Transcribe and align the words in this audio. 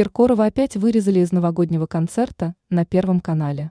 Киркорова 0.00 0.46
опять 0.46 0.78
вырезали 0.78 1.20
из 1.20 1.30
новогоднего 1.30 1.84
концерта 1.84 2.54
на 2.70 2.86
Первом 2.86 3.20
канале. 3.20 3.70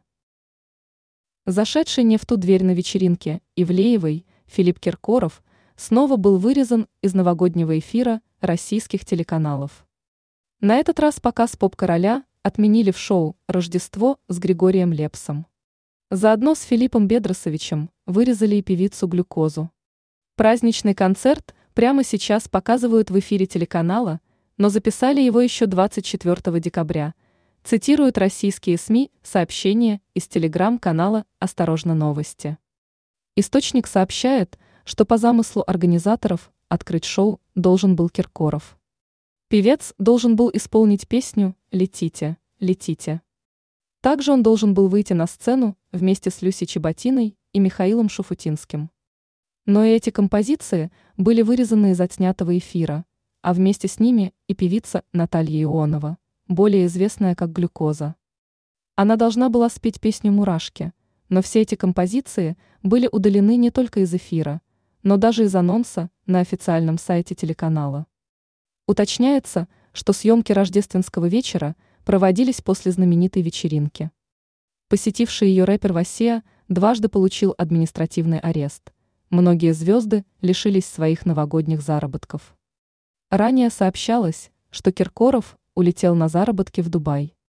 Зашедший 1.48 2.04
не 2.04 2.17
в 2.17 2.25
ту 2.28 2.38
дверь 2.38 2.63
на 2.63 2.75
вечеринке 2.75 3.42
Ивлеевой 3.55 4.28
Филипп 4.46 4.80
Киркоров 4.80 5.42
снова 5.76 6.18
был 6.18 6.38
вырезан 6.38 6.88
из 7.02 7.16
новогоднего 7.16 7.80
эфира 7.80 8.21
российских 8.42 9.05
телеканалов. 9.05 9.88
На 10.62 10.76
этот 10.76 11.00
раз 11.00 11.20
показ 11.20 11.55
поп-короля 11.55 12.23
отменили 12.43 12.91
в 12.91 13.00
шоу 13.00 13.36
«Рождество» 13.48 14.20
с 14.27 14.38
Григорием 14.38 14.93
Лепсом. 14.93 15.48
Заодно 16.11 16.54
с 16.54 16.61
Филиппом 16.61 17.07
Бедросовичем 17.07 17.89
вырезали 18.05 18.57
и 18.57 18.61
певицу 18.61 19.07
Глюкозу. 19.07 19.71
Праздничный 20.36 20.93
концерт 20.93 21.55
прямо 21.73 22.04
сейчас 22.04 22.48
показывают 22.48 23.09
в 23.09 23.18
эфире 23.18 23.48
телеканала, 23.48 24.21
но 24.60 24.68
записали 24.68 25.21
его 25.21 25.39
еще 25.39 25.66
24 25.66 26.59
декабря, 26.59 27.16
цитируют 27.64 28.17
российские 28.17 28.77
СМИ 28.77 29.09
сообщение 29.23 30.02
из 30.13 30.27
телеграм-канала 30.27 31.26
«Осторожно 31.40 31.95
новости». 31.95 32.58
Источник 33.38 33.88
сообщает, 33.88 34.59
что 34.84 35.05
по 35.05 35.17
замыслу 35.17 35.64
организаторов 35.66 36.52
открыть 36.67 37.05
шоу 37.05 37.40
должен 37.55 37.95
был 37.95 38.09
Киркоров. 38.09 38.77
Певец 39.48 39.94
должен 39.98 40.36
был 40.36 40.52
исполнить 40.53 41.08
песню 41.08 41.55
«Летите, 41.72 42.36
летите». 42.59 43.22
Также 44.02 44.34
он 44.34 44.44
должен 44.44 44.73
был 44.73 44.89
выйти 44.89 45.14
на 45.14 45.26
сцену 45.26 45.78
вместе 45.94 46.31
с 46.31 46.41
Люси 46.41 46.66
Чеботиной 46.66 47.38
и 47.53 47.59
Михаилом 47.59 48.09
Шуфутинским. 48.09 48.91
Но 49.66 49.86
и 49.86 49.91
эти 49.91 50.09
композиции 50.09 50.91
были 51.16 51.44
вырезаны 51.44 51.91
из 51.91 52.02
отснятого 52.02 52.58
эфира, 52.58 53.05
а 53.41 53.53
вместе 53.53 53.88
с 53.88 53.99
ними 53.99 54.34
и 54.48 54.53
певица 54.53 55.03
Наталья 55.13 55.63
Ионова, 55.63 56.17
более 56.47 56.85
известная 56.88 57.35
как 57.35 57.52
«Глюкоза». 57.52 58.16
Она 58.95 59.16
должна 59.16 59.49
была 59.49 59.70
спеть 59.70 60.02
песню 60.02 60.31
«Мурашки», 60.31 60.94
но 61.30 61.41
все 61.41 61.61
эти 61.61 61.75
композиции 61.75 62.58
были 62.83 63.08
удалены 63.11 63.55
не 63.55 63.72
только 63.72 64.02
из 64.02 64.14
эфира, 64.14 64.61
но 65.03 65.17
даже 65.17 65.45
из 65.45 65.55
анонса 65.55 66.09
на 66.25 66.39
официальном 66.39 66.97
сайте 66.97 67.36
телеканала. 67.36 68.08
Уточняется, 68.88 69.67
что 69.94 70.11
съемки 70.11 70.52
рождественского 70.52 71.27
вечера 71.27 71.75
проводились 72.03 72.61
после 72.61 72.92
знаменитой 72.92 73.42
вечеринки. 73.42 74.11
Посетивший 74.88 75.49
ее 75.49 75.66
рэпер 75.66 75.94
Васия 75.94 76.44
дважды 76.67 77.08
получил 77.08 77.53
административный 77.58 78.39
арест. 78.39 78.92
Многие 79.30 79.73
звезды 79.73 80.25
лишились 80.42 80.86
своих 80.86 81.25
новогодних 81.25 81.81
заработков. 81.81 82.55
Ранее 83.30 83.69
сообщалось, 83.69 84.52
что 84.72 84.91
Киркоров 84.91 85.58
улетел 85.75 86.16
на 86.16 86.30
заработки 86.30 86.81
в 86.81 86.89
Дубай. 86.89 87.36